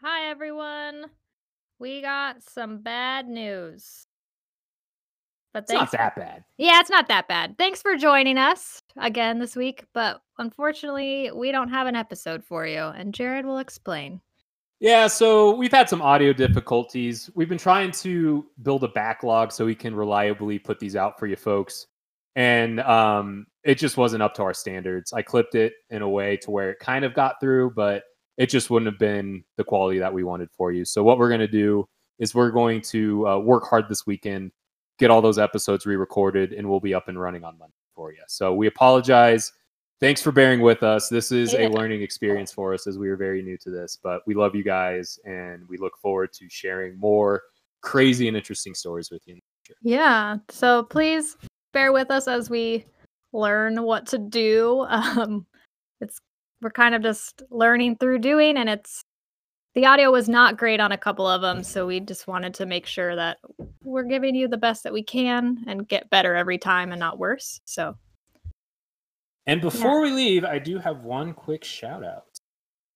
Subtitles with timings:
[0.00, 1.06] Hi, everyone.
[1.80, 4.06] We got some bad news.
[5.52, 6.44] But It's not that bad.
[6.56, 7.58] Yeah, it's not that bad.
[7.58, 12.64] Thanks for joining us again this week, but unfortunately, we don't have an episode for
[12.64, 14.20] you, and Jared will explain.
[14.78, 17.28] Yeah, so we've had some audio difficulties.
[17.34, 21.26] We've been trying to build a backlog so we can reliably put these out for
[21.26, 21.88] you folks.
[22.36, 25.12] And um, it just wasn't up to our standards.
[25.12, 28.04] I clipped it in a way to where it kind of got through, but
[28.38, 30.84] it just wouldn't have been the quality that we wanted for you.
[30.84, 31.86] So, what we're going to do
[32.18, 34.52] is we're going to uh, work hard this weekend,
[34.98, 38.12] get all those episodes re recorded, and we'll be up and running on Monday for
[38.12, 38.22] you.
[38.28, 39.52] So, we apologize.
[40.00, 41.08] Thanks for bearing with us.
[41.08, 44.22] This is a learning experience for us as we are very new to this, but
[44.28, 47.42] we love you guys and we look forward to sharing more
[47.80, 49.34] crazy and interesting stories with you.
[49.34, 49.78] in the future.
[49.82, 51.36] Yeah, so please
[51.72, 52.86] bear with us as we
[53.32, 54.86] learn what to do.
[55.18, 55.46] Um,
[56.00, 56.20] it's
[56.60, 59.04] we're kind of just learning through doing, and it's
[59.74, 62.66] the audio was not great on a couple of them, so we just wanted to
[62.66, 63.38] make sure that
[63.84, 67.18] we're giving you the best that we can and get better every time and not
[67.18, 67.60] worse.
[67.64, 67.96] So
[69.46, 72.24] And before we leave, I do have one quick shout out.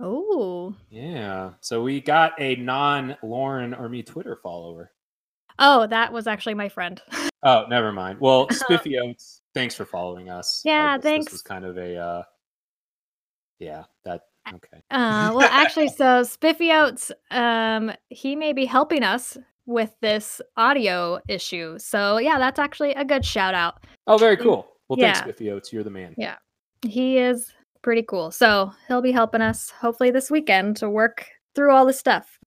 [0.00, 0.74] Oh.
[0.90, 1.52] Yeah.
[1.60, 4.92] So we got a non Lauren or me Twitter follower.
[5.58, 7.00] Oh, that was actually my friend.
[7.42, 8.20] Oh, never mind.
[8.20, 10.60] Well, Spiffy Oats, thanks for following us.
[10.64, 11.26] Yeah, thanks.
[11.26, 12.22] This was kind of a, uh,
[13.58, 14.22] yeah, that,
[14.54, 14.82] okay.
[14.90, 21.20] Uh, well, actually, so Spiffy Oats, um, he may be helping us with this audio
[21.28, 21.78] issue.
[21.78, 23.84] So yeah, that's actually a good shout out.
[24.06, 24.68] Oh, very cool.
[24.88, 25.24] Well, thanks, Yeah.
[25.24, 25.72] Spiffy Oats.
[25.72, 26.14] You're the man.
[26.16, 26.36] Yeah.
[26.86, 28.30] He is pretty cool.
[28.30, 32.38] So he'll be helping us hopefully this weekend to work through all this stuff.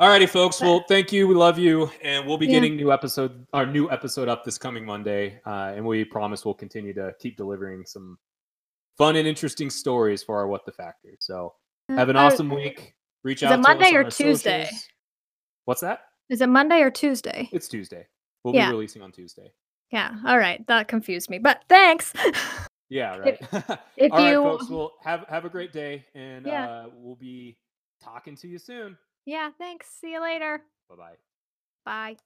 [0.00, 0.60] Alrighty, folks.
[0.60, 1.28] Well, thank you.
[1.28, 2.54] We love you, and we'll be Yeah.
[2.54, 6.54] getting new episode our new episode up this coming Monday, uh, and we promise we'll
[6.54, 8.18] continue to keep delivering some
[8.98, 11.16] fun and interesting stories for our What the Factor.
[11.20, 11.54] So
[11.88, 12.94] have an awesome week.
[13.24, 13.58] Reach is out.
[13.58, 14.64] it Monday or Tuesday?
[14.64, 14.88] socials.
[15.64, 16.00] What's that?
[16.28, 17.48] Is it Monday or Tuesday?
[17.52, 18.06] It's Tuesday.
[18.44, 18.66] We'll Yeah.
[18.68, 19.52] be releasing on Tuesday.
[19.90, 20.16] Yeah.
[20.26, 20.66] All right.
[20.66, 22.12] That confused me, but thanks.
[22.88, 23.38] Yeah, right.
[23.96, 24.68] if All right, you- folks.
[24.68, 26.68] Well, have have a great day, and Yeah.
[26.70, 27.58] uh, we'll be
[28.02, 28.96] talking to you soon.
[29.26, 29.50] yeah.
[29.58, 29.88] Thanks.
[30.00, 30.62] See you later.
[30.88, 31.16] Bye bye.
[31.84, 32.22] Bye.